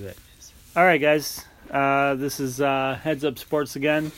[0.00, 0.16] it?
[0.76, 1.44] All right, guys.
[1.68, 4.12] Uh, this is uh, Heads Up Sports again.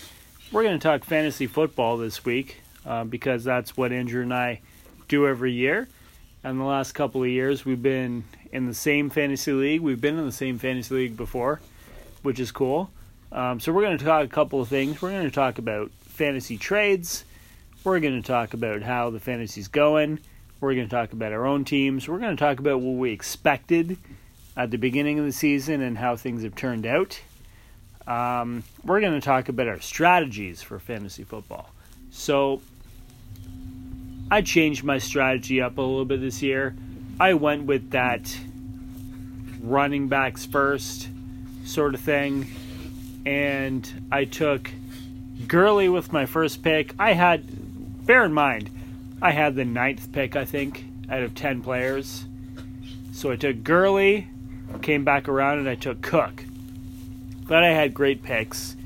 [0.53, 4.61] We're going to talk fantasy football this week uh, because that's what Andrew and I
[5.09, 5.89] do every year.
[6.45, 9.81] And the last couple of years, we've been in the same fantasy league.
[9.81, 11.61] We've been in the same fantasy league before,
[12.23, 12.91] which is cool.
[13.33, 15.01] Um, so we're going to talk a couple of things.
[15.01, 17.25] We're going to talk about fantasy trades.
[17.85, 20.21] We're going to talk about how the fantasy's going.
[20.61, 22.07] We're going to talk about our own teams.
[22.07, 23.97] We're going to talk about what we expected
[24.57, 27.21] at the beginning of the season and how things have turned out.
[28.07, 31.71] Um, we're going to talk about our strategies for fantasy football.
[32.11, 32.63] So,
[34.31, 36.75] I changed my strategy up a little bit this year.
[37.21, 38.37] I went with that
[39.61, 41.09] running backs first
[41.65, 42.47] sort of thing,
[43.25, 44.71] and I took
[45.47, 46.95] Gurley with my first pick.
[46.99, 48.71] I had, bear in mind,
[49.21, 52.25] I had the ninth pick, I think, out of 10 players.
[53.13, 54.29] So I took Gurley,
[54.83, 56.45] came back around, and I took Cook.
[57.47, 58.77] But I had great picks.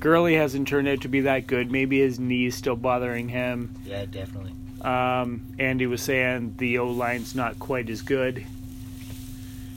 [0.00, 1.70] Gurley hasn't turned out to be that good.
[1.70, 3.74] Maybe his knee's still bothering him.
[3.84, 4.52] Yeah, definitely.
[4.80, 8.46] Um, Andy was saying the O line's not quite as good.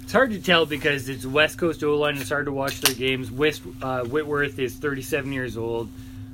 [0.04, 2.18] It's hard to tell because it's West Coast O line.
[2.18, 3.32] It's hard to watch their games.
[3.32, 5.90] West, uh, Whitworth is 37 years old.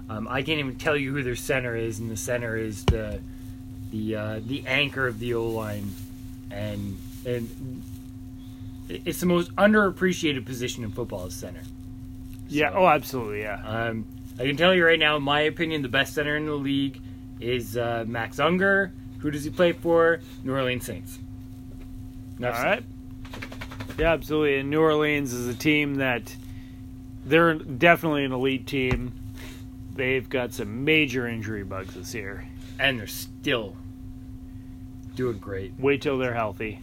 [0.09, 3.21] Um, I can't even tell you who their center is, and the center is the
[3.91, 5.91] the uh, the anchor of the O line,
[6.49, 7.83] and and
[8.89, 11.61] it's the most underappreciated position in football is center.
[12.47, 12.71] Yeah.
[12.71, 13.41] So- Oh, absolutely.
[13.41, 13.61] Yeah.
[13.65, 14.05] Um,
[14.39, 17.01] I can tell you right now, in my opinion, the best center in the league
[17.39, 18.91] is uh, Max Unger.
[19.19, 20.19] Who does he play for?
[20.43, 21.17] New Orleans Saints.
[22.43, 22.83] All right.
[23.97, 24.57] Yeah, absolutely.
[24.59, 26.35] And New Orleans is a team that
[27.25, 29.11] they're definitely an elite team.
[29.95, 32.45] They've got some major injury bugs this year.
[32.79, 33.75] And they're still
[35.15, 35.73] doing great.
[35.79, 36.79] Wait till they're healthy,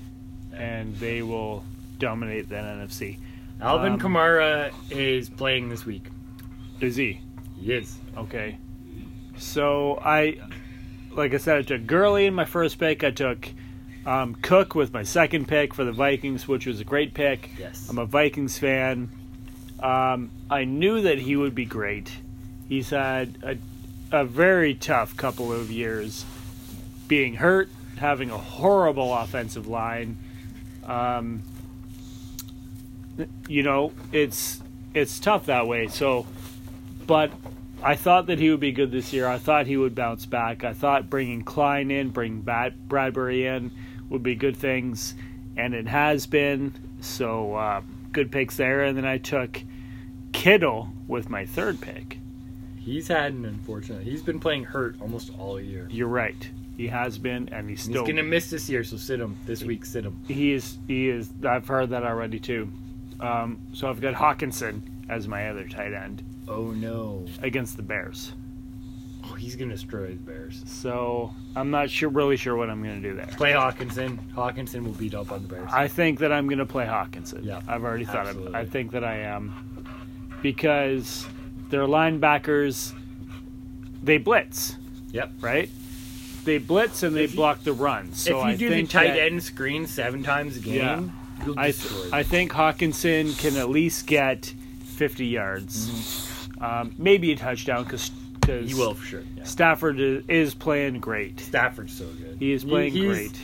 [0.52, 1.62] and they will
[1.98, 3.18] dominate that NFC.
[3.60, 6.04] Alvin Um, Kamara is playing this week.
[6.80, 7.20] Is he?
[7.58, 7.96] He is.
[8.16, 8.58] Okay.
[9.36, 10.38] So I,
[11.12, 13.02] like I said, I took Gurley in my first pick.
[13.04, 13.48] I took
[14.06, 17.50] um, Cook with my second pick for the Vikings, which was a great pick.
[17.58, 17.88] Yes.
[17.88, 19.10] I'm a Vikings fan.
[19.80, 22.10] Um, I knew that he would be great.
[22.68, 26.24] He's had a, a very tough couple of years
[27.08, 27.68] being hurt,
[27.98, 30.16] having a horrible offensive line.
[30.84, 31.42] Um,
[33.48, 34.62] you know, it's
[34.94, 35.88] it's tough that way.
[35.88, 36.26] So,
[37.06, 37.32] but
[37.82, 39.26] I thought that he would be good this year.
[39.26, 40.64] I thought he would bounce back.
[40.64, 43.70] I thought bringing Kline in, bringing Bat- Bradbury in
[44.08, 45.14] would be good things,
[45.56, 46.72] and it has been.
[47.00, 47.82] So, uh,
[48.12, 48.84] good picks there.
[48.84, 49.62] And then I took
[50.32, 52.18] Kittle with my third pick.
[52.76, 54.02] He's had an unfortunate.
[54.02, 55.86] He's been playing hurt almost all year.
[55.90, 56.48] You're right.
[56.76, 59.36] He has been, and he's still He's going to miss this year, so sit him.
[59.46, 60.18] This week, sit him.
[60.26, 60.78] He is.
[60.88, 61.30] He is.
[61.46, 62.70] I've heard that already too.
[63.20, 67.24] Um, so I've got Hockenson as my other tight end Oh, no.
[67.42, 68.32] against the Bears.
[69.26, 70.62] Oh, he's going to destroy the Bears.
[70.66, 73.26] So I'm not sure, really sure what I'm going to do there.
[73.36, 74.18] Play Hockenson.
[74.34, 75.70] Hockenson will beat up on the Bears.
[75.72, 77.44] I think that I'm going to play Hockenson.
[77.44, 78.40] Yeah, I've already thought of it.
[78.40, 78.54] absolutely.
[78.60, 79.54] I think that I am
[80.42, 81.26] because
[81.70, 82.92] their linebackers
[84.02, 84.76] they blitz,
[85.12, 85.32] yep.
[85.40, 85.70] right?
[86.44, 88.12] They blitz and they If you- block the run.
[88.12, 90.74] So if you I do the think tight that- end screen seven times a game,
[90.76, 91.00] Yeah.
[91.44, 92.14] You'll I, destroy them.
[92.14, 98.10] I think Hockenson can at least get 50 yards, um, maybe a touchdown because
[98.46, 98.66] Mm-hmm.
[98.66, 99.22] he will for sure.
[99.36, 99.44] Yeah.
[99.44, 101.40] Stafford is, is playing great.
[101.40, 102.36] Stafford's so good.
[102.38, 103.40] He is playing he's, great.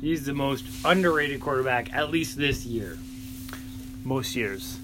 [0.00, 2.98] He's the most underrated quarterback, at least this year.
[4.04, 4.78] most years.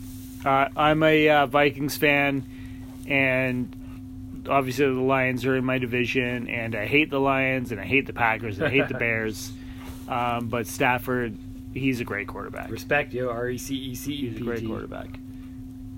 [0.45, 2.45] Uh, I'm a uh, Vikings fan,
[3.09, 7.85] and obviously the Lions are in my division, and I hate the Lions, and I
[7.85, 9.51] hate the Packers, and I hate the Bears.
[10.07, 11.37] Um, but Stafford,
[11.79, 12.71] he's a great quarterback.
[12.71, 13.29] Respect, yo.
[13.29, 15.19] R E C E C E He's P a great quarterback.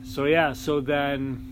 [0.05, 1.45] So yeah, so then,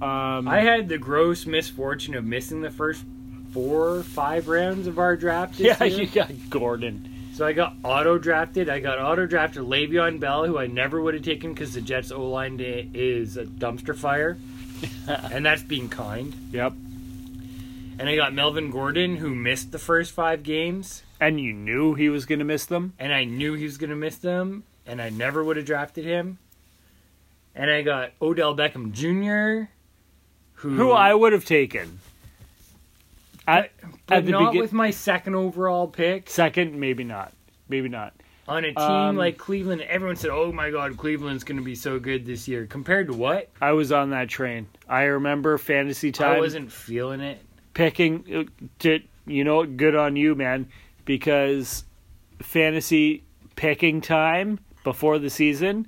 [0.00, 3.04] um, I had the gross misfortune of missing the first
[3.52, 6.00] four five rounds of our draft yeah, year.
[6.00, 7.08] you got Gordon.
[7.34, 8.68] So I got auto drafted.
[8.68, 12.10] I got auto drafted Le'Veon Bell, who I never would have taken because the Jets
[12.12, 14.36] O line is a dumpster fire,
[15.08, 16.34] and that's being kind.
[16.52, 16.74] Yep,
[17.98, 22.08] And I got Melvin Gordon, who missed the first five games, and you knew he
[22.08, 22.92] was going to miss them.
[22.98, 26.04] and I knew he was going to miss them, and I never would have drafted
[26.04, 26.38] him.
[27.54, 29.68] And I got Odell Beckham Jr.,
[30.54, 31.98] who, Who I would have taken.
[33.46, 33.70] At,
[34.06, 37.32] but at the not begin- with my second overall pick second, maybe not,
[37.68, 38.14] maybe not.
[38.46, 39.80] on a team Um, like Cleveland.
[39.82, 43.14] Everyone said, "Oh my God, Cleveland's going to be so good this year." Compared to
[43.14, 43.50] what?
[43.60, 44.68] I was on that train.
[44.88, 47.40] I remember fantasy time I wasn't feeling it.
[47.74, 48.24] picking.
[48.32, 50.68] uh, To, you know, good on you, man,
[51.04, 51.84] because
[52.40, 53.22] fantasy
[53.56, 55.86] picking time before the season,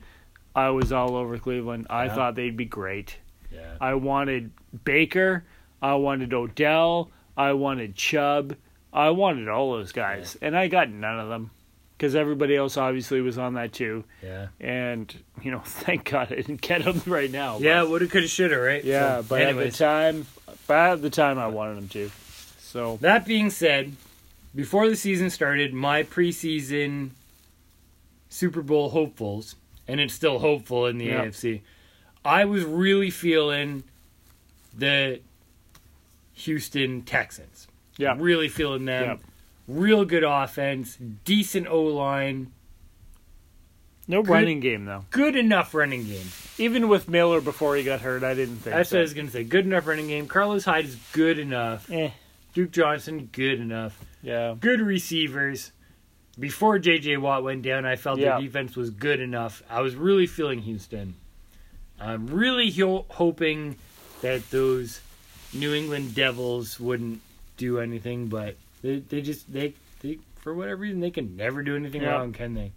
[0.54, 1.86] I was all over Cleveland.
[1.90, 2.14] I Yeah.
[2.14, 3.16] thought they'd be great.
[3.52, 3.74] Yeah.
[3.80, 4.50] I wanted
[4.84, 5.44] Baker.
[5.82, 7.10] I wanted Odell.
[7.36, 8.54] I wanted Chubb.
[8.92, 11.50] I wanted all those guys, and I got none of them
[11.98, 14.04] because everybody else obviously was on that too.
[14.22, 14.48] Yeah.
[14.60, 15.12] And
[15.42, 17.58] you know, thank God I didn't get them right now.
[17.58, 18.84] Yeah, woulda, coulda, shoulda, right?
[18.84, 19.16] yeah.
[19.18, 20.26] So, but at the time,
[20.68, 22.10] but at the time, I wanted them to.
[22.60, 23.92] So that being said,
[24.54, 27.10] before the season started, my preseason
[28.28, 29.56] Super Bowl hopefuls,
[29.88, 31.08] and it's still hopeful in the.
[31.08, 31.60] AFC.
[32.24, 33.84] I was really feeling
[34.76, 35.20] the
[36.34, 37.68] Houston Texans.
[37.96, 39.04] yeah, Really feeling them.
[39.04, 39.16] Yeah.
[39.66, 42.52] Real good offense, decent O line,
[44.06, 45.06] no Good- running game though.
[45.10, 46.26] good enough running game.
[46.58, 48.76] Even with Miller before he got hurt, I didn't think.
[48.76, 48.96] That's so.
[48.96, 49.42] what I was gonna say.
[49.44, 50.26] Good enough running game.
[50.26, 51.90] Carlos Hyde is good enough.
[51.90, 52.10] Eh,
[52.52, 53.98] Duke Johnson, good enough.
[54.24, 55.70] Yeah, Good receivers.
[56.38, 58.32] Before JJ Watt went down, I felt Yeah.
[58.32, 59.62] their defense was good enough.
[59.70, 61.14] I was really feeling Houston.
[62.00, 63.76] I'm really ho- hoping
[64.22, 65.00] that those
[65.52, 67.20] New England Devils wouldn't
[67.56, 71.76] do anything, but they, they just they, they for whatever reason they can never do
[71.76, 72.10] anything Yeah.
[72.14, 72.72] wrong, can they?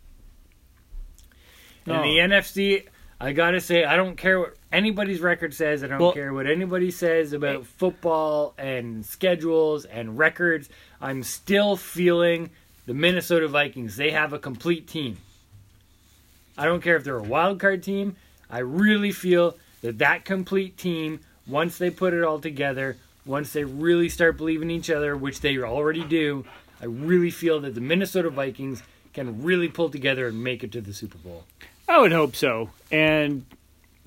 [1.86, 1.96] No.
[1.96, 2.86] In the NFC,
[3.20, 5.84] I gotta say, I don't care what anybody's record says.
[5.84, 10.70] I don't Well- care what anybody says about football and schedules and records.
[11.02, 12.50] I'm still feeling
[12.86, 13.96] the Minnesota Vikings.
[13.98, 15.18] They have a complete team.
[16.58, 18.16] I don't care if they're a wild card team.
[18.50, 23.64] I really feel that that complete team, once they put it all together, once they
[23.64, 26.46] really start believing each other, which they already do,
[26.82, 28.82] I really feel that the Minnesota Vikings
[29.14, 31.44] can really pull together and make it to the Super Bowl.
[31.90, 32.70] I would hope so.
[32.92, 33.46] And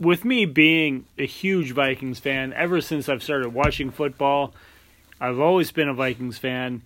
[0.00, 4.54] with me being a huge Vikings fan ever since I've started watching football,
[5.20, 6.82] I've always been a Vikings fan.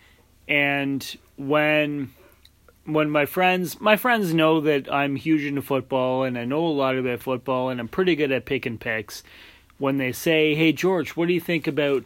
[0.48, 2.12] And when
[2.84, 6.68] when my friends my friends know that I'm huge into football and I know a
[6.68, 9.22] lot about football and I'm pretty good at picking picks,
[9.78, 12.04] when they say, "Hey George, what do you think about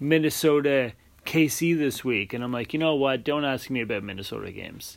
[0.00, 0.92] Minnesota
[1.26, 3.22] KC this week?" and I'm like, "You know what?
[3.22, 4.96] Don't ask me about Minnesota games."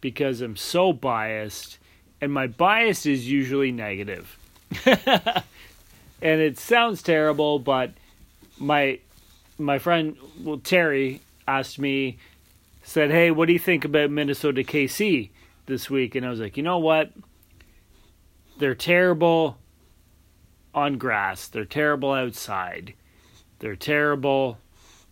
[0.00, 1.78] Because I'm so biased
[2.20, 4.38] and my bias is usually negative.
[4.86, 7.92] and it sounds terrible, but
[8.58, 8.98] my
[9.58, 12.18] my friend well Terry asked me
[12.82, 15.30] said, "Hey, what do you think about Minnesota KC
[15.66, 17.12] this week?" And I was like, "You know what?
[18.58, 19.58] They're terrible
[20.74, 21.48] on grass.
[21.48, 22.94] They're terrible outside.
[23.58, 24.58] They're terrible.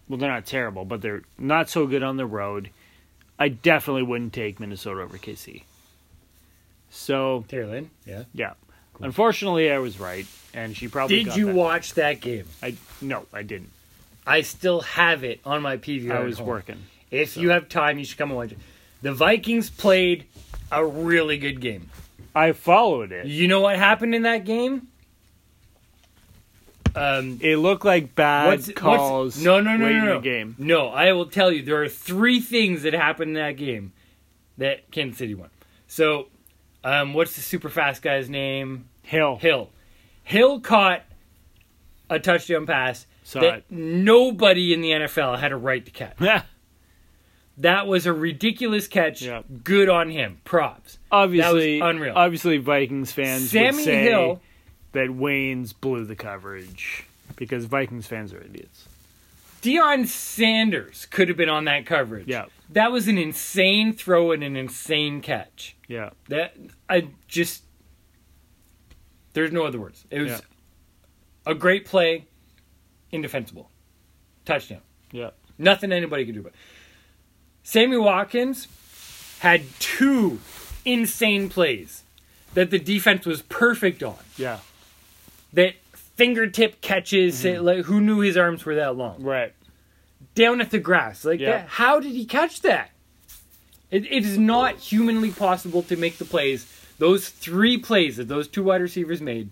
[0.08, 2.70] Well, they're not terrible, but they're not so good on the road.
[3.38, 5.64] I definitely wouldn't take Minnesota over KC."
[6.94, 8.24] So, Taylor Lynn, yeah.
[8.34, 8.52] yeah.
[9.02, 11.54] Unfortunately, I was right, and she probably Did got you that.
[11.54, 12.44] watch that game?
[12.62, 13.70] I no, I didn't.
[14.26, 16.12] I still have it on my PVR.
[16.12, 16.46] I at was home.
[16.46, 16.78] working.
[17.10, 18.58] If you have time, you should come and watch it.
[19.02, 20.26] The Vikings played
[20.70, 21.90] a really good game.
[22.34, 23.26] I followed it.
[23.26, 24.86] You know what happened in that game?
[26.94, 29.42] Um, It looked like bad what's, what's- calls.
[29.42, 30.14] no, no, no, no, no.
[30.16, 30.54] the game.
[30.58, 31.62] No, I will tell you.
[31.62, 33.92] There are three things that happened in that game
[34.58, 35.48] that Kansas City won.
[35.88, 36.28] So,
[36.84, 38.88] um, what's the super fast guy's name?
[39.12, 39.36] Hill.
[39.36, 39.68] Hill.
[40.24, 41.02] Hill caught
[42.08, 43.64] a touchdown pass Saw that it.
[43.70, 46.16] nobody in the NFL had a right to catch.
[46.20, 46.42] Yeah.
[47.58, 49.20] That was a ridiculous catch.
[49.22, 49.42] Yeah.
[49.62, 50.40] Good on him.
[50.44, 50.98] Props.
[51.10, 52.14] obviously, That was unreal.
[52.16, 54.40] Obviously, Vikings fans Sammy would say Hill.
[54.92, 57.04] that Waynes blew the coverage
[57.36, 58.88] because Vikings fans are idiots.
[59.60, 62.26] Deion Sanders could have been on that coverage.
[62.26, 65.76] Yeah, That was an insane throw and an insane catch.
[65.86, 66.56] yeah, That
[66.88, 67.62] I just
[69.32, 70.04] there's no other words.
[70.10, 70.40] It was Yeah.
[71.46, 72.26] a great play,
[73.10, 73.70] indefensible.
[74.44, 74.80] Touchdown.
[75.12, 75.30] yeah.
[75.58, 76.54] Nothing anybody could do about.
[77.62, 78.66] Sammy Watkins
[79.40, 80.40] had two
[80.84, 82.02] insane plays
[82.54, 84.16] that the defense was perfect on.
[84.36, 84.58] Yeah,
[85.52, 87.64] That fingertip catches, Mm-hmm.
[87.64, 89.22] like, who knew his arms were that long?
[89.22, 89.52] right.
[90.34, 91.24] Down at the grass.
[91.24, 91.50] Like Yeah.
[91.58, 91.68] that.
[91.68, 92.90] How did he catch that?
[93.90, 96.66] It, it is not humanly possible to make the plays.
[97.02, 99.50] Those three plays that those two wide receivers made.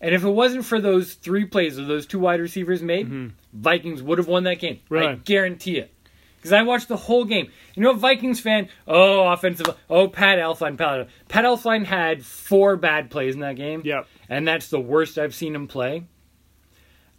[0.00, 3.30] And if it wasn't for those three plays that those two wide receivers made, mm-hmm.
[3.52, 4.78] Vikings would have won that game.
[4.88, 5.92] I guarantee it.
[6.36, 7.50] Because I watched the whole game.
[7.74, 13.10] You know, Vikings fan, oh, offensive, oh, Pat Elflein, Pat, Pat Elflein had four bad
[13.10, 13.82] plays in that game.
[13.84, 14.06] Yep.
[14.28, 16.04] And that's the worst I've seen him play.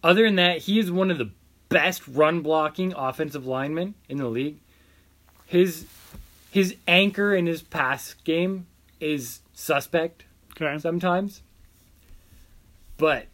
[0.01, 1.31] Other than that, he is one of the
[1.67, 4.59] best run blocking offensive linemen in the league.
[5.45, 5.87] His
[6.51, 8.67] his anchor in his pass game
[8.99, 10.23] is suspect
[10.59, 10.77] Okay.
[10.79, 11.41] sometimes.
[12.97, 13.27] But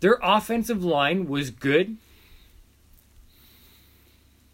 [0.00, 1.96] their offensive line was good.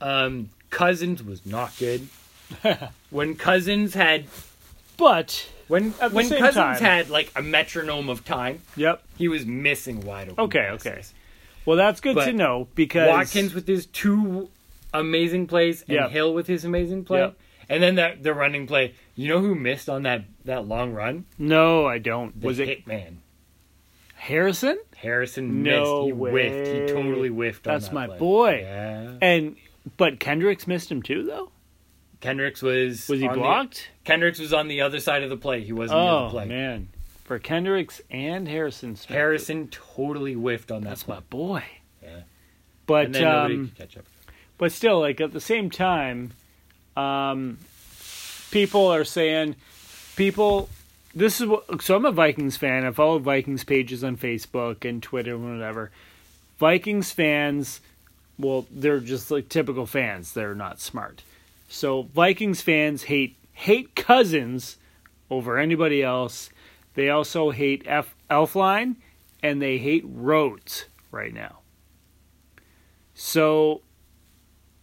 [0.01, 2.07] Um, Cousins was not good.
[3.11, 4.27] when Cousins had
[4.97, 9.03] But when when Cousins time- had like a metronome of time, yep.
[9.17, 10.45] he was missing wide open.
[10.45, 10.87] Okay, passes.
[10.87, 11.03] okay.
[11.67, 14.49] Well, that's good But to know because Watkins with his two
[14.95, 16.11] amazing plays and Yep.
[16.11, 17.21] Hill with his amazing play.
[17.21, 17.37] Yep.
[17.69, 18.95] And then that the running play.
[19.15, 21.27] You know who missed on that, that long run?
[21.39, 22.41] No, I don't.
[22.41, 23.17] The Was it Hitman.
[24.15, 24.79] Harrison?
[24.97, 26.07] Harrison No missed.
[26.07, 26.69] He whiffed.
[26.69, 28.19] He totally whiffed on That's that my play.
[28.19, 28.61] boy.
[28.63, 29.13] Yeah.
[29.23, 29.57] And
[29.97, 31.51] but Kendricks missed him too, though.
[32.21, 33.91] Kendricks was Was he on the- blocked?
[34.05, 35.63] Kendricks was on the other side of the play.
[35.63, 36.47] He wasn't near the Oh play.
[36.47, 36.89] man,
[37.25, 38.97] for Kendricks and Harrison.
[38.97, 39.17] Smith.
[39.17, 41.15] Harrison totally whiffed on that That's play.
[41.17, 41.65] my boy.
[42.03, 42.21] Yeah.
[42.87, 44.05] But um, could catch up.
[44.57, 46.33] but still, like at the same time,
[46.99, 47.59] um,
[48.51, 49.57] people are saying
[50.17, 50.69] people.
[51.15, 51.83] This is what.
[51.83, 52.85] So I'm a Vikings fan.
[52.85, 55.91] I follow Vikings pages on Facebook and Twitter and whatever.
[56.59, 57.81] Vikings fans,
[58.39, 60.33] well, they're just like typical fans.
[60.33, 61.23] They're not smart.
[61.69, 64.77] So Vikings fans hate hate Cousins
[65.31, 66.51] over anybody else.
[66.95, 68.97] They also hate F, Elflein
[69.43, 71.59] and they hate Rhodes right now.
[73.15, 73.83] So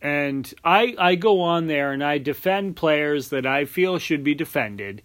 [0.02, 4.36] and I I go on there and I defend players that I feel should be
[4.36, 5.02] defended.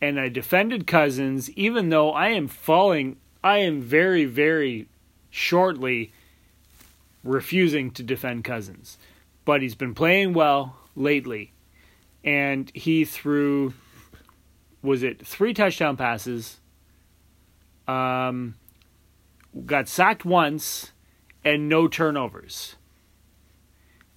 [0.00, 4.88] And I defended Cousins even though I am falling I am very very
[5.30, 6.12] shortly
[7.22, 8.98] refusing to defend Cousins.
[9.44, 11.52] But he's been playing well lately.
[12.24, 13.74] And he threw
[14.82, 16.60] was it three touchdown passes?
[17.86, 18.54] Um
[19.66, 20.92] got sacked once
[21.44, 22.76] and no turnovers.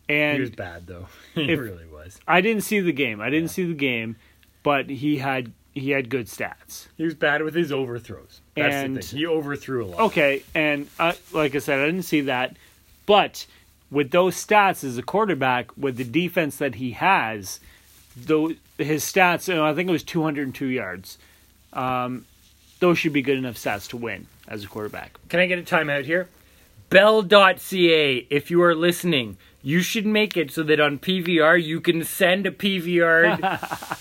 [0.10, 1.07] And he was bad though.
[1.36, 2.19] he really was.
[2.27, 3.22] I didn't see the game.
[3.22, 4.15] I didn't see the game,
[4.63, 6.88] but he had he had good stats.
[6.98, 8.41] He was bad with his overthrows.
[8.55, 9.19] That's And- the thing.
[9.19, 10.00] He overthrew a lot.
[10.01, 12.55] Okay, and uh, like I said, I didn't see that,
[13.05, 13.45] but
[13.89, 17.60] with those stats as a quarterback, with the defense that he has,
[18.17, 21.17] though his stats, you know, I think it was 202 yards.
[21.74, 22.25] Um,
[22.79, 25.17] those should be good enough stats to win as a quarterback.
[25.29, 26.27] Can I get a timeout here?
[26.93, 32.03] Bell.ca, if you are listening, you should make it so that on PVR you can
[32.03, 34.00] send a PVR,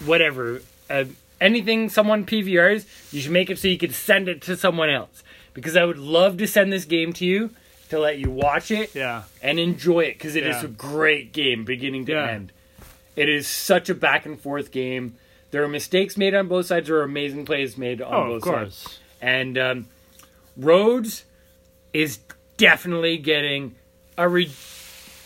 [0.06, 1.06] whatever, uh,
[1.40, 5.24] anything someone PVRs, you should make it so you can send it to someone else.
[5.54, 7.50] Because I would love to send this game to you
[7.88, 10.66] to let you watch it Yeah, and enjoy it because it is Yeah.
[10.66, 12.30] a great game beginning to Yeah.
[12.30, 12.52] end.
[13.16, 15.16] It is such a back and forth game.
[15.50, 16.86] There are mistakes made on both sides.
[16.86, 18.82] There are amazing plays made on oh, both of sides.
[18.84, 18.98] course.
[19.20, 19.86] And um,
[20.56, 21.24] Rhodes
[21.92, 22.18] is
[22.56, 23.74] definitely getting
[24.18, 24.50] a re-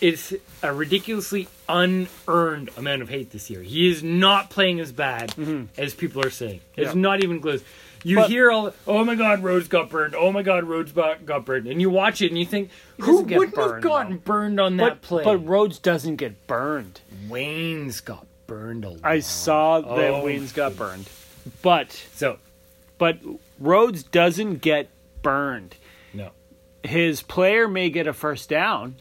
[0.00, 3.62] is a ridiculously unearned amount of hate this year.
[3.62, 5.64] He is not playing as bad mm-hmm.
[5.80, 6.60] as people are saying.
[6.76, 7.00] It's Yeah.
[7.00, 7.62] not even close.
[8.04, 10.14] You But- hear all, oh my God, Rhodes got burned.
[10.14, 13.22] Oh my God, Rhodes got got burned, and you watch it and you think, who
[13.22, 14.18] wouldn't have gotten though.
[14.24, 15.24] burned on that But play?
[15.24, 17.00] but Rhodes doesn't get burned.
[17.28, 19.00] Waynes got burned a lot.
[19.02, 20.22] I saw that Oh.
[20.24, 21.08] Waynes got burned,
[21.62, 22.38] but so
[22.98, 23.18] but
[23.58, 24.88] Rhodes doesn't get
[25.26, 25.76] burned.
[26.14, 26.30] no.
[26.82, 28.96] his player may get a first down.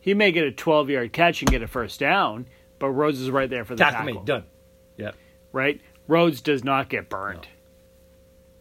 [0.00, 2.46] He may get a 12 yard catch and get a first down,
[2.78, 4.14] but Rhodes is right there for the Tackle tackle.
[4.14, 4.44] made done.
[4.96, 5.10] Yeah.
[5.52, 5.80] Right?
[6.06, 7.48] Rhodes does not get burned.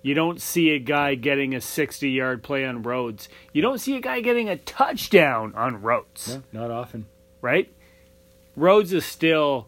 [0.02, 3.28] You don't see a guy getting a 60 yard play on Rhodes.
[3.54, 6.40] You don't see a guy getting a touchdown on Rhodes.
[6.52, 7.06] No, not often.
[7.42, 7.72] Right?
[8.56, 9.68] Rhodes is still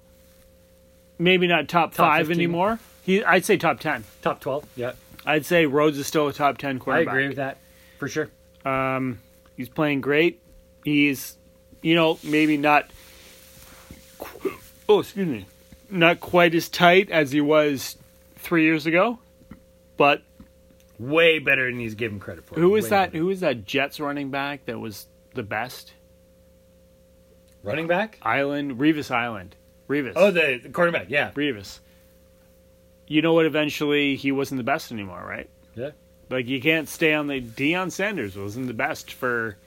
[1.19, 2.37] maybe not top, Top five 15.
[2.43, 2.79] anymore.
[3.03, 4.03] He, I'd say top 10.
[4.21, 4.65] Top twelve.
[4.75, 4.91] Yeah,
[5.27, 7.13] I'd say Rhodes is still a top 10 quarterback.
[7.13, 7.57] I agree with that
[7.99, 8.29] for sure.
[8.63, 9.19] Um,
[9.57, 10.41] he's playing great.
[10.85, 11.37] He's,
[11.81, 12.89] you know, maybe not.
[14.87, 15.45] Oh, excuse me,
[15.89, 17.97] not quite as tight as he was
[18.37, 19.19] three years ago.
[19.97, 20.23] But
[20.97, 22.55] Way better than he's given credit for.
[22.55, 23.11] who is that?
[23.11, 23.17] better.
[23.21, 25.93] Who is that Jets running back that was the best?
[27.63, 28.17] Running back?
[28.21, 29.55] Island, Revis Island,
[29.89, 30.13] Revis.
[30.15, 31.09] Oh, the, the quarterback.
[31.09, 31.31] Yeah.
[31.31, 31.79] Revis.
[33.07, 33.45] You know what?
[33.45, 35.49] Eventually, he wasn't the best anymore, right?
[35.75, 35.91] Yeah.
[36.29, 39.57] Like you can't stay on the Deion Sanders wasn't the best for.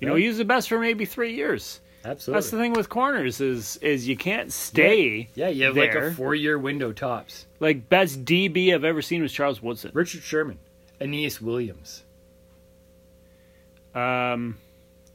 [0.00, 1.80] You know, he was the best for maybe three years.
[2.04, 2.40] Absolutely.
[2.40, 5.28] That's the thing with corners is is you can't stay.
[5.34, 7.46] Yeah, you have like a four-year window tops.
[7.58, 9.90] Like best DB I've ever seen was Charles Woodson.
[9.92, 10.58] Richard Sherman,
[11.00, 12.04] Aeneas Williams.
[13.94, 14.58] Um,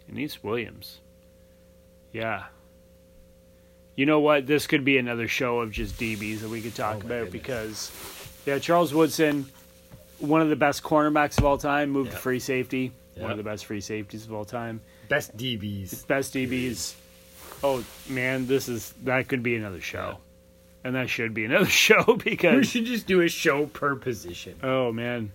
[0.09, 0.99] Aeneas Williams.
[2.11, 2.45] Yeah.
[3.95, 4.47] You know what?
[4.47, 7.31] This could be another show of just DBs that we could talk Oh about goodness.
[7.31, 7.91] because,
[8.45, 9.45] yeah, Charles Woodson,
[10.19, 12.15] one of the best cornerbacks of all time, moved Yeah.
[12.15, 12.91] to free safety.
[13.15, 14.81] One of the best free safeties of all time.
[15.09, 16.07] Best DBs.
[16.07, 16.95] Best DBs.
[17.63, 20.17] Oh man, this is that could be another show,
[20.83, 24.55] and that should be another show because We should just do a show per position.
[24.63, 25.31] oh man,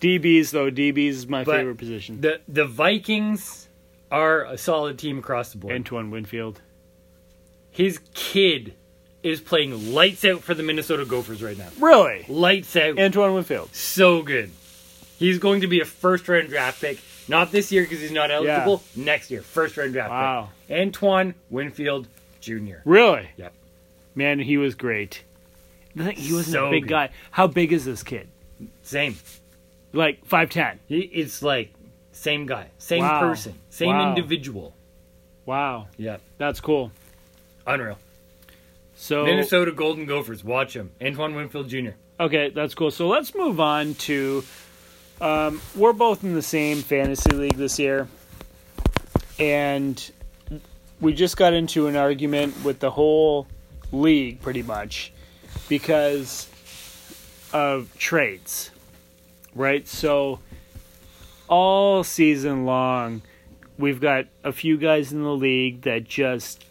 [0.00, 2.20] DBs though DBs is my But favorite position.
[2.20, 3.68] The the Vikings
[4.12, 5.74] are a solid team across the board.
[5.74, 6.60] Antoine Winfield.
[7.76, 8.72] His kid
[9.22, 11.68] is playing lights out for the Minnesota Gophers right now.
[11.78, 12.24] Really?
[12.28, 12.98] Lights out.
[12.98, 13.74] Antoine Winfield.
[13.74, 14.50] so good.
[15.18, 16.98] He's going to be a first round draft pick.
[17.28, 18.82] Not this year because he's not eligible.
[18.94, 19.04] Yeah.
[19.04, 20.48] Next year, first round draft Wow.
[20.68, 20.78] pick.
[20.78, 22.08] Antoine Winfield
[22.40, 22.76] Jr.
[22.86, 23.28] Really?
[23.36, 23.52] Yep.
[24.14, 25.22] Man, he was great.
[25.94, 26.88] He wasn't So a big good.
[26.90, 27.10] guy.
[27.30, 28.28] How big is this kid?
[28.82, 29.16] Same.
[29.92, 30.78] Like 5'10.
[30.86, 31.72] He, it's like
[32.12, 33.20] same guy, same Wow.
[33.20, 34.08] person, same Wow.
[34.10, 34.74] individual.
[35.46, 35.88] Wow.
[35.98, 36.20] Yep.
[36.38, 36.90] That's cool.
[37.66, 37.98] Unreal.
[38.94, 40.42] So Minnesota Golden Gophers.
[40.42, 40.90] Watch him.
[41.02, 41.90] Antoine Winfield Jr.
[42.18, 42.90] Okay, that's cool.
[42.90, 44.44] So let's move on to.
[45.20, 48.06] Um, we're both in the same fantasy league this year,
[49.38, 50.12] and
[51.00, 53.46] we just got into an argument with the whole
[53.92, 55.12] league pretty much
[55.68, 56.48] because
[57.52, 58.70] of trades,
[59.54, 59.86] right?
[59.88, 60.40] So
[61.48, 63.22] all season long,
[63.78, 66.64] we've got a few guys in the league that just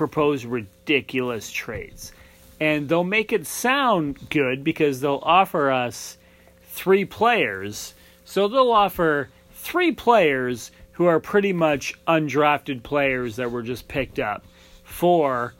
[0.00, 2.12] propose ridiculous trades
[2.58, 6.16] and they'll make it sound good because they'll offer us
[6.62, 7.92] three players.
[8.24, 14.18] So they'll offer three players who are pretty much undrafted players that were just picked
[14.18, 14.46] up
[14.84, 15.52] for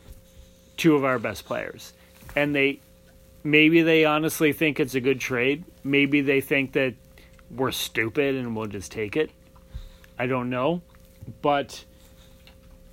[0.79, 1.93] two of our best players.
[2.35, 2.81] And they
[3.45, 5.65] maybe they honestly think it's a good trade.
[5.85, 6.95] Maybe they think that
[7.51, 9.31] we're stupid and we'll just take it.
[10.19, 10.81] I don't know.
[11.43, 11.85] But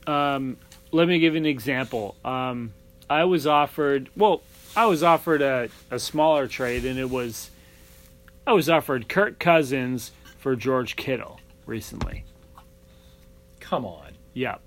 [0.07, 0.57] um,
[0.91, 2.15] let me give you an example.
[2.23, 2.73] Um,
[3.09, 4.41] I was offered well,
[4.75, 7.51] I was offered a, a smaller trade and it was
[8.45, 12.23] I was offered Kirk Cousins for George Kittle recently.
[13.59, 14.13] Come on.
[14.33, 14.57] Yeah.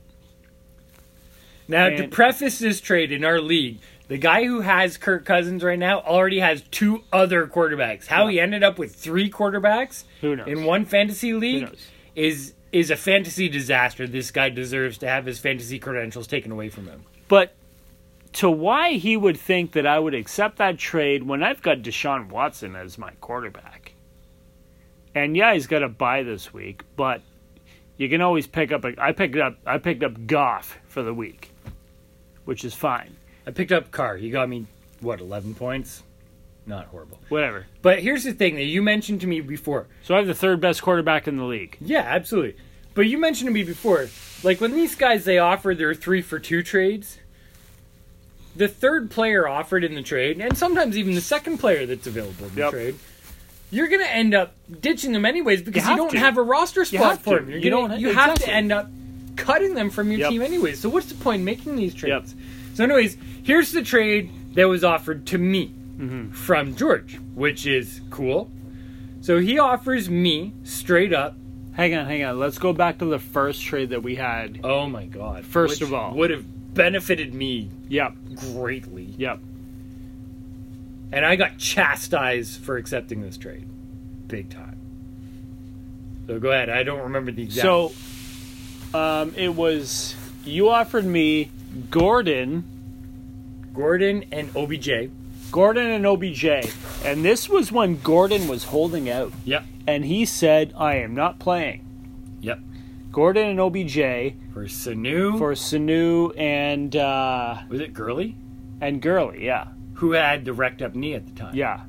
[1.68, 5.78] Now, to preface this trade in our league, the guy who has Kirk Cousins right
[5.78, 8.08] now already has two other quarterbacks.
[8.08, 10.48] How he ended up with three quarterbacks Who knows?
[10.48, 11.70] in one fantasy league
[12.16, 14.06] is is a fantasy disaster.
[14.06, 17.04] This guy deserves to have his fantasy credentials taken away from him.
[17.28, 17.54] But
[18.34, 22.28] to why he would think that I would accept that trade when I've got Deshaun
[22.28, 23.94] Watson as my quarterback.
[25.14, 27.22] And yeah, he's got a bye this week, but
[27.96, 31.12] you can always pick up a I picked up I picked up Goff for the
[31.12, 31.52] week,
[32.44, 33.16] which is fine.
[33.46, 34.16] I picked up Carr.
[34.16, 34.66] He got me
[35.00, 36.04] what eleven points.
[36.66, 37.18] Not horrible.
[37.28, 37.66] Whatever.
[37.82, 39.86] But here's the thing that you mentioned to me before.
[40.04, 41.76] So I have the third best quarterback in the league.
[41.80, 42.56] Yeah, absolutely.
[42.94, 44.08] But you mentioned to me before,
[44.42, 47.18] like when these guys they offer their three for two trades,
[48.56, 52.46] the third player offered in the trade, and sometimes even the second player that's available
[52.46, 52.70] in the Yep.
[52.72, 52.94] trade,
[53.70, 56.18] you're gonna end up ditching them anyways because you, have don't to.
[56.18, 57.44] have a roster spot for to.
[57.44, 57.50] them.
[57.50, 58.90] You're You gonna- don't- you have to end up
[59.36, 60.30] cutting them from your Yep.
[60.30, 60.80] team anyways.
[60.80, 62.00] So what's the point in making these Yep.
[62.00, 62.34] trades?
[62.74, 66.30] So, anyways, here's the trade that was offered to me Mm-hmm.
[66.30, 68.50] from George, which is cool.
[69.20, 71.36] So he offers me straight up
[71.72, 72.38] Hang on, hang on.
[72.38, 74.60] Let's go back to the first trade that we had.
[74.64, 75.44] Oh my god!
[75.44, 78.14] First of all- would have benefited me Yep,
[78.52, 79.40] greatly, yep.
[81.12, 83.66] and I got chastised for accepting this trade,
[84.28, 84.78] big time.
[86.26, 86.68] So go ahead.
[86.70, 87.62] I don't remember the exact.
[87.62, 87.92] So,
[88.92, 91.50] um, it was you offered me
[91.90, 92.64] Gordon,
[93.72, 95.10] Gordon and OBJ.
[95.50, 96.44] Gordon and OBJ,
[97.04, 99.64] and this was when Gordon was holding out, Yep.
[99.86, 101.84] and he said, "I am not playing."
[102.40, 102.60] Yep.
[103.12, 105.36] Gordon and OBJ For Sanu.
[105.38, 108.36] for Sanu and uh, was it Gurley
[108.80, 111.54] and Gurley, yeah, who had the wrecked up knee at the time?
[111.56, 111.80] yeah.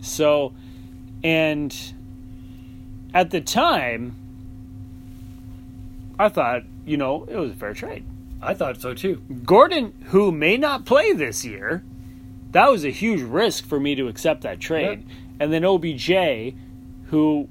[0.00, 0.52] So,
[1.22, 1.74] and
[3.14, 4.16] at the time,
[6.18, 8.04] I thought, you know, it was a fair trade.
[8.42, 9.22] I thought so too.
[9.44, 11.82] Gordon, who may not play this year,
[12.54, 15.04] that was a huge risk for me to accept that trade.
[15.40, 16.54] And then OBJ,
[17.10, 17.48] who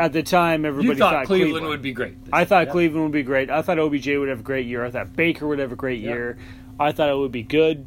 [0.00, 2.16] at the time everybody You thought, thought Cleveland, would be great.
[2.32, 2.70] I thought.
[2.70, 3.50] Cleveland would be great.
[3.50, 4.84] I thought OBJ would have a great year.
[4.84, 6.38] I thought Baker would have a great year.
[6.80, 7.84] I thought it would be good.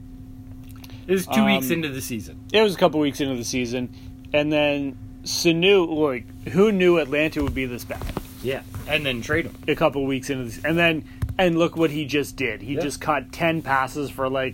[1.08, 2.38] It was two weeks Um, into the season.
[2.54, 3.90] It was a couple weeks into the season,
[4.32, 8.04] and then Sanu, like who knew Atlanta would be this bad?
[8.44, 9.56] Yeah, and then trade him.
[9.68, 11.04] A couple weeks into this, and then
[11.38, 12.62] and look what he just did.
[12.62, 14.54] He just caught ten passes for like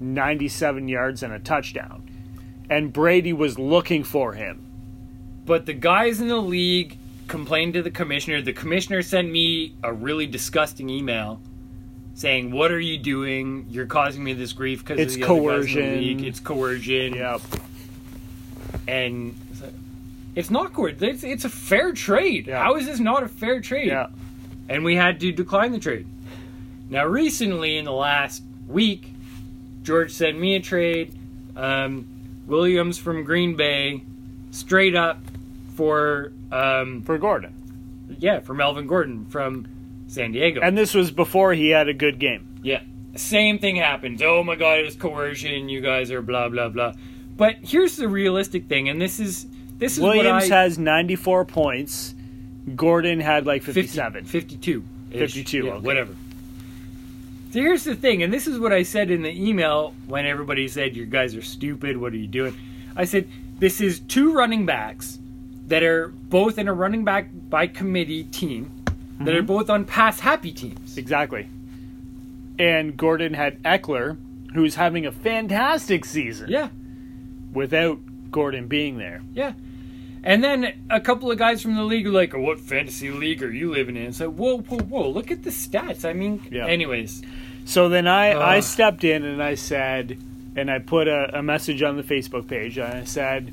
[0.00, 2.02] ninety-seven yards and a touchdown,
[2.68, 4.66] and Brady was looking for him.
[5.46, 6.96] But the guys in the league
[7.28, 8.42] complained to the commissioner.
[8.42, 11.40] The commissioner sent me a really disgusting email
[12.14, 13.66] saying, "What are you doing?
[13.70, 16.40] You're causing me this grief because It's of the other guys in the coercion." It's
[16.40, 17.40] coercion." Yep.
[18.88, 19.72] and it's like,
[20.34, 21.04] it's not coercion.
[21.04, 22.46] It's, it's a fair trade.
[22.46, 22.62] Yeah.
[22.62, 23.88] How is this not a fair trade?
[23.88, 24.08] Yeah.
[24.68, 26.06] and we had to decline the trade.
[26.88, 29.09] Now, recently, in the last week,
[29.90, 31.12] George sent me a trade.
[31.56, 32.06] Um,
[32.46, 34.02] Williams from Green Bay,
[34.52, 35.18] straight up
[35.74, 37.52] for um, For Gordon,
[38.20, 39.66] yeah, for Melvin Gordon from
[40.06, 40.60] San Diego.
[40.62, 42.60] and this was before he had a good game.
[42.62, 42.82] yeah,
[43.16, 44.22] same thing happens.
[44.22, 45.68] Oh my god, it's coercion.
[45.68, 46.92] You guys are blah blah blah.
[47.36, 49.44] But here's the realistic thing, and this is
[49.78, 52.14] this is Williams I, has 94 points.
[52.76, 54.24] Gordon had like 57.
[54.24, 54.84] 52.
[55.10, 55.84] 52, Yeah, okay.
[55.84, 56.14] whatever.
[57.50, 60.68] So here's the thing, and this is what I said in the email when everybody
[60.68, 62.56] said, You guys are stupid, what are you doing?
[62.94, 65.18] I said, This is two running backs
[65.66, 68.94] that are both in a running back by committee team that
[69.26, 69.36] Mm-hmm.
[69.36, 70.96] are both on pass happy teams.
[70.96, 71.46] Exactly.
[72.58, 74.16] And Gordon had Ekeler,
[74.54, 76.68] who's having a fantastic season Yeah,
[77.52, 77.98] without
[78.30, 79.20] Gordon being there.
[79.34, 79.52] yeah.
[80.22, 83.42] And then a couple of guys from the league are like, oh, What fantasy league
[83.42, 84.04] are you living in?
[84.04, 86.04] It's like, Whoa, whoa, whoa, look at the stats.
[86.04, 86.66] I mean, Yeah.
[86.66, 87.22] anyways.
[87.64, 90.18] So then I, I stepped in and I said,
[90.56, 92.78] and I put a, a message on the Facebook page.
[92.78, 93.52] And I said,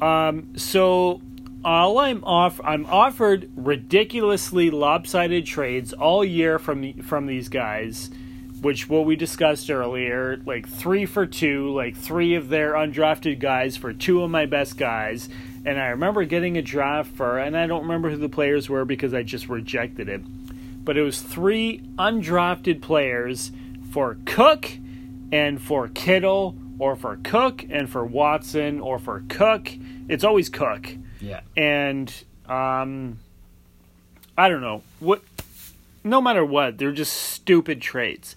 [0.00, 1.20] um, so
[1.64, 8.10] all I'm off, I'm offered ridiculously lopsided trades all year from the, from these guys,
[8.60, 13.76] which what we discussed earlier, like three for two, like three of their undrafted guys
[13.76, 15.28] for two of my best guys.
[15.64, 18.84] And I remember getting a draft for, and I don't remember who the players were
[18.84, 20.22] because I just rejected it
[20.82, 23.52] but it was three undrafted players
[23.92, 24.70] for Cook
[25.32, 29.70] and for Kittle, or for Cook and for Watson, or for Cook.
[30.08, 30.90] It's always Cook.
[31.20, 31.40] Yeah.
[31.56, 32.12] And
[32.46, 33.18] um,
[34.36, 35.22] I don't know what.
[36.02, 38.34] No matter what, they're just stupid trades.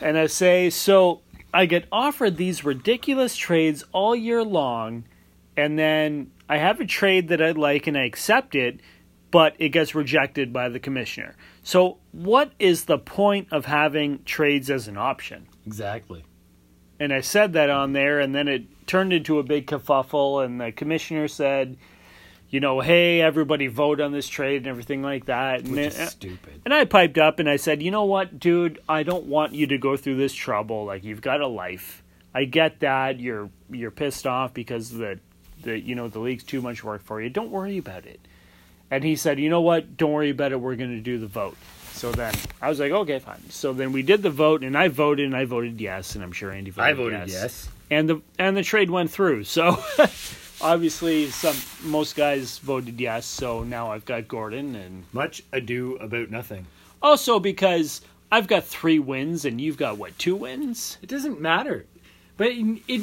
[0.00, 1.22] And I say so.
[1.52, 5.04] I get offered these ridiculous trades all year long,
[5.56, 8.80] and then I have a trade that I like and I accept it,
[9.30, 11.34] but it gets rejected by the commissioner.
[11.62, 15.48] So, what is the point of having trades as an option?
[15.66, 16.24] Exactly.
[16.98, 20.60] And I said that on there, and then it turned into a big kerfuffle, and
[20.60, 21.76] the commissioner said,
[22.50, 25.60] you know, hey, everybody vote on this trade and everything like that.
[25.60, 26.62] And, Which is stupid.
[26.64, 29.68] and I piped up and I said, you know what, dude, I don't want you
[29.68, 30.84] to go through this trouble.
[30.84, 32.02] Like you've got a life.
[32.34, 35.18] I get that you're you're pissed off because the
[35.62, 37.30] the you know the league's too much work for you.
[37.30, 38.20] Don't worry about it.
[38.90, 40.60] And he said, you know what, don't worry about it.
[40.60, 41.56] We're going to do the vote.
[41.92, 43.50] So then I was like, okay, fine.
[43.50, 46.32] So then we did the vote, and I voted, and I voted yes, and I'm
[46.32, 47.68] sure Andy voted I voted yes.
[47.90, 49.44] and the and the trade went through.
[49.44, 49.76] So
[50.60, 53.26] obviously, some most guys voted yes.
[53.26, 56.66] So now I've got Gordon, and Much ado about nothing.
[57.02, 58.00] also because
[58.32, 60.98] I've got three wins, and you've got what two wins?
[61.02, 61.86] It doesn't matter.
[62.36, 63.02] But it, it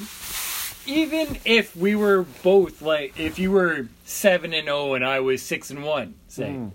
[0.87, 5.41] even if we were both like if you were 7 and 0 and I was
[5.43, 6.53] 6 and 1, say.
[6.53, 6.67] Hmm.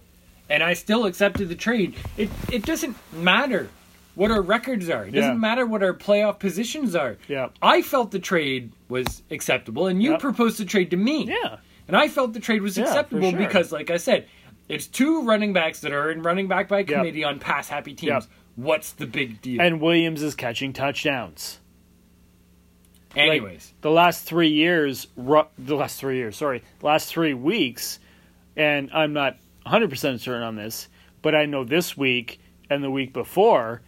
[0.50, 1.94] And I still accepted the trade.
[2.16, 3.68] It it doesn't matter
[4.14, 5.04] what our records are.
[5.06, 7.16] It doesn't matter what our playoff positions are.
[7.28, 7.48] Yeah.
[7.62, 10.20] I felt the trade was acceptable and you Yep.
[10.20, 11.24] proposed the trade to me.
[11.28, 11.56] Yeah,
[11.88, 13.38] And I felt the trade was Yeah, acceptable sure.
[13.38, 14.26] because, like I said,
[14.68, 18.08] it's two running backs that are in running back by committee on pass happy teams.
[18.10, 18.24] Yep.
[18.56, 19.60] What's the big deal?
[19.62, 21.58] and Williams is catching touchdowns.
[23.16, 27.98] Like, Anyways, the last three years, ru- the last three years, sorry, last three weeks,
[28.56, 30.88] and I'm not 100% certain on this,
[31.20, 33.82] but I know this week and the week before,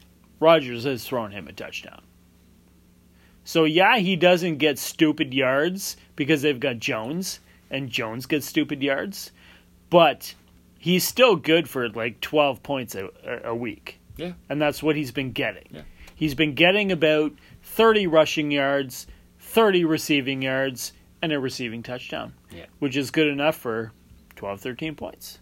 [0.45, 2.03] Rodgers has thrown him a touchdown.
[3.45, 8.83] So, yeah, he doesn't get stupid yards because they've got Jones, and Jones gets stupid
[8.83, 9.33] yards,
[9.91, 10.35] but
[10.79, 13.09] he's still good for like 12 points a,
[13.45, 13.99] a week.
[14.17, 14.33] Yeah.
[14.49, 15.67] And that's what he's been getting.
[15.71, 15.83] Yeah.
[16.15, 19.07] He's been getting about 30 rushing yards,
[19.41, 22.33] 30 receiving yards, and a receiving touchdown.
[22.51, 22.67] Yeah.
[22.79, 23.93] Which is good enough for
[24.37, 25.39] 12, 13 points.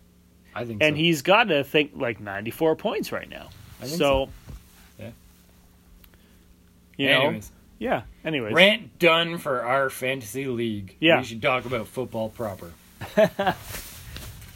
[0.55, 0.99] I think And so.
[0.99, 3.49] he's got to think like 94 points right now.
[3.81, 4.27] I think so, Yeah.
[6.97, 8.03] You know, Anyways, yeah.
[8.25, 10.97] Anyways, rant done for our fantasy league.
[11.01, 11.19] Yeah.
[11.19, 12.73] we should talk about football proper.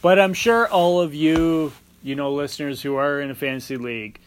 [0.01, 1.71] But I'm sure all of you,
[2.03, 4.19] you know, listeners who are in a fantasy league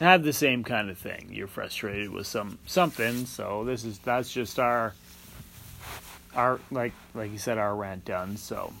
[0.00, 1.30] have the same kind of thing.
[1.32, 4.94] You're frustrated with some something, so this is that's just our
[6.34, 8.36] our like like you said our rant done.
[8.36, 8.72] So,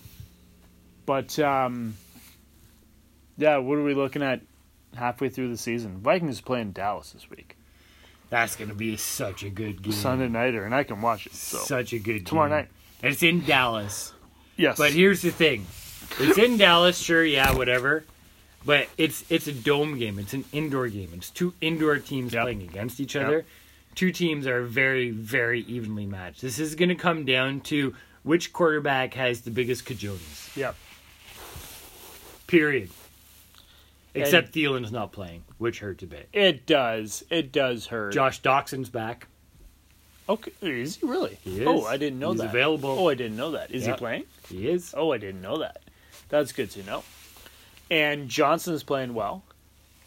[1.06, 1.96] but um,
[3.38, 4.42] yeah, what are we looking at
[4.94, 5.98] halfway through the season?
[5.98, 7.55] Vikings playing Dallas this week,
[8.30, 9.92] That's gonna be such a good game.
[9.92, 11.34] Sunday nighter, and I can watch it.
[11.34, 12.24] So Such a good game.
[12.24, 12.56] tomorrow game.
[12.58, 12.68] night,
[13.02, 14.12] And it's in Dallas.
[14.56, 15.66] yes, But here's the thing.
[16.18, 18.04] It's in Dallas, sure, yeah, whatever.
[18.64, 20.18] But it's it's a dome game.
[20.18, 21.10] It's an indoor game.
[21.14, 22.42] It's two indoor teams Yep.
[22.42, 23.26] playing against each Yep.
[23.26, 23.44] other.
[23.94, 26.42] Two teams are very, very evenly matched.
[26.42, 30.54] This is going to come down to which quarterback has the biggest cajones.
[30.56, 30.74] Yep.
[32.46, 32.90] Period.
[34.22, 36.28] Except Thielen's not playing, which hurts a bit.
[36.32, 37.24] it does.
[37.30, 38.12] It does hurt.
[38.12, 39.28] Josh Doctson's back.
[40.28, 41.38] Okay, is he really?
[41.42, 41.66] He is.
[41.68, 42.50] Oh, I didn't know He's that.
[42.50, 42.90] available.
[42.98, 43.70] Oh, I didn't know that.
[43.70, 43.94] Is Yep.
[43.94, 44.24] he playing?
[44.48, 44.92] He is.
[44.96, 45.82] Oh, I didn't know that.
[46.28, 47.04] That's good to know.
[47.90, 49.44] And Johnson's playing well.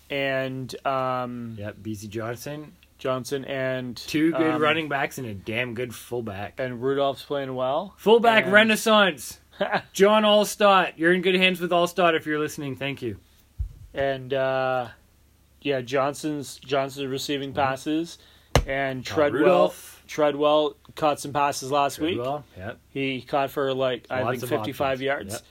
[0.09, 2.73] and um, Yep, Bisi Johnson.
[2.97, 6.55] Johnson and Two good um, running backs and a damn good fullback.
[6.59, 7.93] and Rudolph's playing well.
[7.97, 9.39] Fullback and- renaissance.
[9.93, 10.93] John Alstott.
[10.97, 12.75] You're in good hands with Alstott if you're listening.
[12.75, 13.17] Thank you.
[13.93, 14.87] And uh,
[15.61, 18.17] yeah, Johnson's Johnson's receiving passes,
[18.67, 19.73] and Treadwell.
[20.07, 22.17] Treadwell caught some passes last week.
[22.17, 22.79] Well, yep.
[22.89, 25.01] He caught for like I Lots think of 55 options.
[25.01, 25.43] yards, Yep.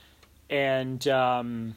[0.49, 1.75] and um,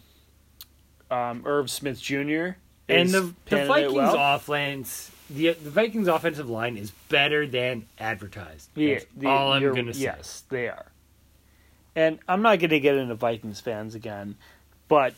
[1.11, 2.57] um, Irv Smith Jr.
[2.89, 4.35] And is the, the panning it Vikings well.
[4.35, 8.69] offense, the the Vikings offensive line is better than advertised.
[8.75, 10.01] Yeah, That's the- all I'm you're- gonna say.
[10.03, 10.87] Yes, they are.
[11.95, 14.37] And I'm not going to get into Vikings fans again,
[14.89, 15.13] but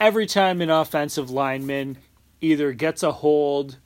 [0.00, 1.98] every time an offensive lineman
[2.40, 3.78] either gets a hold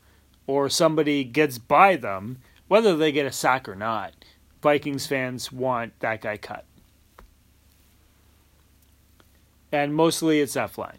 [0.46, 4.12] or somebody gets by them, whether they get a sack or not,
[4.62, 6.64] Vikings fans want that guy cut.
[9.72, 10.98] And mostly it's F line.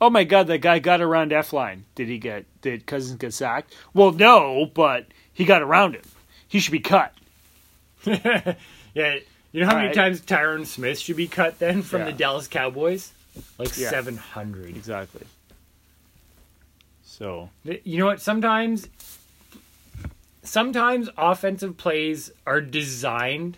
[0.00, 1.84] Oh my god, that guy got around F line.
[1.94, 3.74] Did he get did Cousins get sacked?
[3.94, 6.02] Well no, but he got around him.
[6.48, 7.14] He should be cut.
[8.04, 8.54] yeah,
[8.94, 9.94] you know how many Alright.
[9.94, 12.06] times Tyron Smith should be cut then from Yeah.
[12.06, 13.12] the Dallas Cowboys?
[13.58, 13.90] Like Yeah.
[13.90, 14.76] 700.
[14.76, 15.26] Exactly.
[17.02, 18.20] So You know what?
[18.20, 18.88] Sometimes,
[20.42, 23.56] sometimes offensive plays are designed.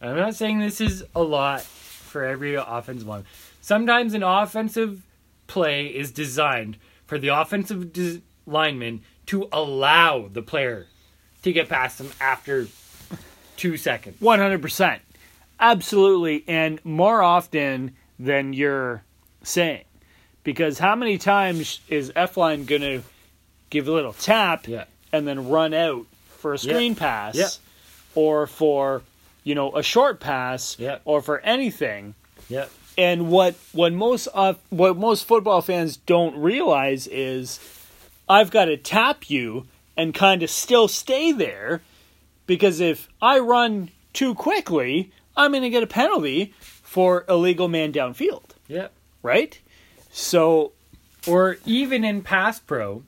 [0.00, 3.24] I'm not saying this is a lot for every offensive one
[3.60, 5.02] Sometimes an offensive
[5.46, 10.86] play is designed for the offensive des- lineman to allow the player
[11.42, 12.66] to get past them after
[13.56, 14.20] two seconds.
[14.20, 15.00] one hundred percent,
[15.60, 19.02] absolutely, and more often than you're
[19.42, 19.84] saying,
[20.44, 23.02] because how many times is F line gonna
[23.70, 24.84] give a little tap Yeah.
[25.12, 26.06] and then run out
[26.38, 27.48] for a screen pass, Yeah.
[28.14, 29.02] or for
[29.44, 30.98] you know a short pass, Yeah.
[31.04, 32.14] or for anything?
[32.48, 32.70] Yep.
[32.98, 37.58] And what what most uh, what most football fans don't realize is
[38.28, 41.82] I've got to tap you and kind of still stay there
[42.46, 46.54] because if I run too quickly, I'm going to get a penalty
[46.92, 48.92] for illegal man downfield, Yep.
[49.22, 49.58] right?
[50.10, 50.72] So
[51.26, 53.02] or even in pass pro,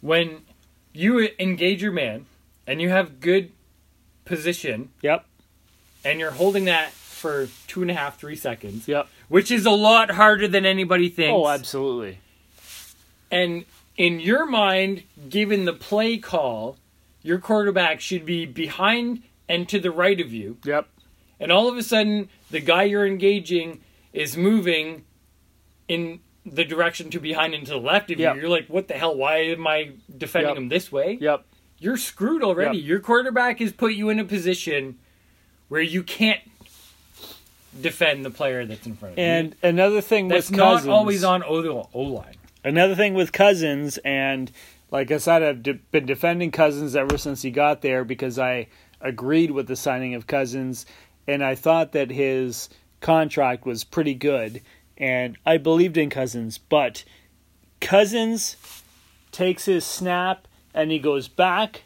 [0.00, 0.40] when
[0.94, 2.24] you engage your man
[2.66, 3.52] and you have good
[4.24, 5.26] position yep,
[6.02, 9.06] and you're holding that for two and a half, three seconds, yep.
[9.28, 11.30] which is a lot harder than anybody thinks.
[11.36, 12.20] Oh, absolutely.
[13.30, 13.66] and
[13.98, 16.78] in your mind, given the play call,
[17.22, 20.56] your quarterback should be behind and to the right of you.
[20.64, 20.88] Yep.
[21.40, 23.80] And all of a sudden, the guy you're engaging
[24.12, 25.04] is moving
[25.88, 28.34] in the direction to behind and to the left of Yep.
[28.36, 28.40] you.
[28.42, 29.16] You're like, what the hell?
[29.16, 30.56] Why am I defending Yep.
[30.58, 31.18] him this way?
[31.20, 31.44] Yep.
[31.78, 32.78] You're screwed already.
[32.78, 32.86] Yep.
[32.86, 34.98] Your quarterback has put you in a position
[35.68, 36.40] where you can't
[37.80, 39.24] defend the player that's in front of you.
[39.24, 41.54] And another thing that's with not Cousins, always on O
[42.02, 42.34] line.
[42.64, 44.50] Another thing with Cousins, and
[44.90, 48.66] like I said, I've de- been defending Cousins ever since he got there because I
[49.00, 50.84] agreed with the signing of Cousins,
[51.30, 52.68] and I thought that his
[53.00, 54.60] contract was pretty good,
[54.98, 56.58] and I believed in Cousins.
[56.58, 57.04] But
[57.80, 58.56] Cousins
[59.32, 61.82] takes his snap and he goes back,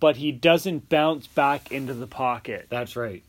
[0.00, 3.22] but he doesn't bounce back into the pocket That's right.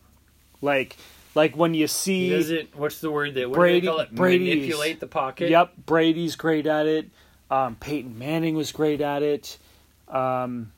[0.62, 0.98] like
[1.36, 2.30] like when you He see.
[2.32, 2.76] doesn't.
[2.76, 3.50] What's the word that?
[3.50, 4.16] What Brady- do they call it?
[4.16, 5.50] Brady's- Manipulate the pocket.
[5.52, 7.10] Yep, Brady's great at it.
[7.52, 9.58] Um, Peyton Manning was great at it.
[10.08, 10.72] Um,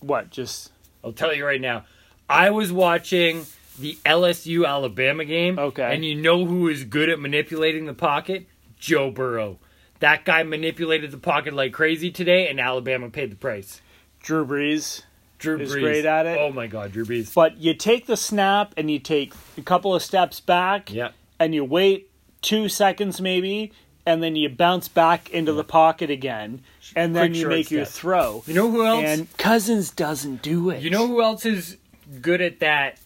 [0.00, 0.30] what?
[0.30, 0.70] Just
[1.02, 1.84] I'll tell you right now.
[2.28, 3.46] I was watching
[3.78, 5.58] the LSU Alabama game.
[5.58, 5.94] Okay.
[5.94, 8.46] And you know who is good at manipulating the pocket?
[8.78, 9.58] Joe Burrow.
[10.00, 13.80] That guy manipulated the pocket like crazy today, and Alabama paid the price.
[14.22, 15.02] Drew Brees.
[15.38, 15.80] Drew Is Brees.
[15.80, 16.38] great at it.
[16.38, 17.32] Oh my God, Drew Brees.
[17.34, 21.10] But you take the snap and you take a couple of steps back Yeah.
[21.38, 22.10] and you wait
[22.42, 23.72] two seconds maybe,
[24.06, 26.62] and then you bounce back into the pocket again,
[26.94, 28.42] and then Quick you make your throw.
[28.46, 29.04] You know who else?
[29.04, 30.82] And Cousins doesn't do it.
[30.82, 31.76] You know who else is
[32.20, 32.98] good at that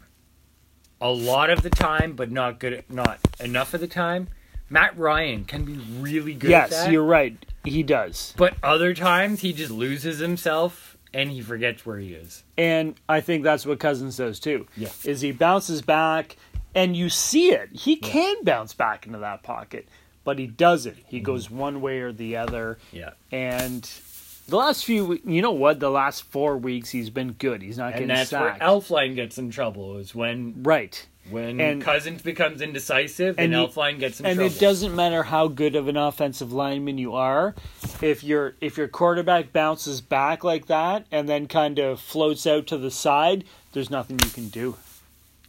[1.00, 4.28] a lot of the time, but not good at not enough of the time?
[4.70, 7.36] Matt Ryan can be really good at Yes, you're right.
[7.64, 8.34] He does.
[8.36, 12.44] But other times he just loses himself and he forgets where he is.
[12.56, 14.66] And I think that's what Cousins does too.
[14.76, 14.90] Yeah.
[15.04, 16.36] Is he bounces back
[16.74, 17.70] and you see it.
[17.72, 19.88] He can bounce back into that pocket,
[20.24, 20.96] but he doesn't.
[20.96, 21.08] Mm-hmm.
[21.08, 22.78] He goes one way or the other.
[22.92, 23.12] Yeah.
[23.32, 23.90] And
[24.48, 27.62] the last few you know what, the last 4 weeks he's been good.
[27.62, 28.60] He's not And getting that's sacked.
[28.60, 31.06] where Elflein gets in trouble is when right.
[31.30, 34.46] when And- Cousins becomes indecisive and and, Elflein gets in And trouble.
[34.52, 37.54] And it doesn't matter how good of an offensive lineman you are,
[38.00, 42.66] if your if your quarterback bounces back like that and then kind of floats out
[42.68, 44.76] to the side, there's nothing you can do.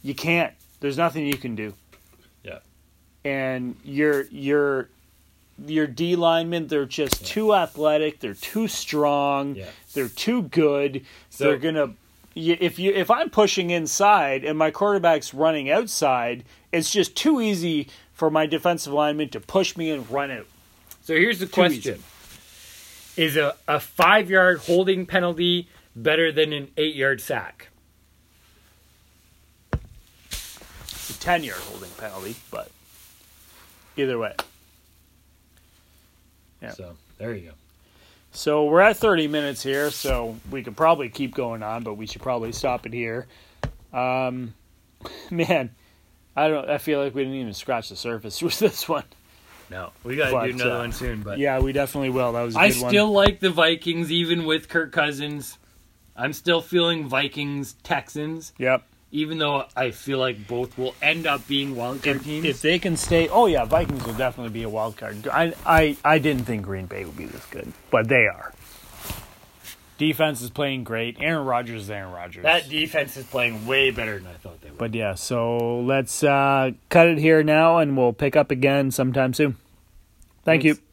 [0.02, 0.52] You can't.
[0.80, 1.74] There's nothing you can do.
[2.44, 2.58] Yeah.
[3.24, 4.88] And you're you're
[5.66, 8.20] your D linemen, they're just too athletic.
[8.20, 9.56] They're too strong.
[9.56, 9.66] Yeah.
[9.94, 11.04] They're too good.
[11.30, 11.94] So- they're gonna.
[12.36, 17.88] If you if I'm pushing inside and my quarterback's running outside, it's just too easy
[18.14, 20.46] for my defensive lineman to push me and run out.
[21.02, 22.02] So here's the question:
[23.16, 27.68] Is a, a five yard holding penalty better than an eight yard sack?
[29.72, 32.70] It's a ten yard holding penalty, but
[33.96, 34.34] either way.
[36.62, 36.70] Yeah.
[36.72, 37.54] So there you go.
[38.32, 42.06] So we're at 30 minutes here, so we could probably keep going on, but we
[42.06, 43.26] should probably stop it here.
[43.92, 44.54] Um,
[45.30, 45.70] man,
[46.36, 46.68] I don't.
[46.70, 49.04] I feel like we didn't even scratch the surface with this one.
[49.70, 51.22] No, we got to But, do another uh, one soon.
[51.22, 52.32] But Yeah, we definitely will.
[52.32, 52.90] That was a I good one.
[52.90, 55.58] still like the Vikings, even with Kirk Cousins.
[56.16, 58.82] I'm still feeling Vikings Texans, Yep.
[59.12, 62.44] Even though I feel like both will end up being wildcard If, teams.
[62.46, 65.26] if they can stay, oh yeah, Vikings will definitely be a wild card.
[65.28, 68.52] I, I, I didn't think Green Bay would be this good, but they are.
[69.98, 71.18] Defense is playing great.
[71.20, 72.42] Aaron Rodgers is Aaron Rodgers.
[72.44, 74.78] that defense is playing way better than I thought they would.
[74.78, 79.34] But yeah, so let's uh, cut it here now, and we'll pick up again sometime
[79.34, 79.56] soon.
[80.44, 80.78] Thank Thanks.
[80.80, 80.84] you.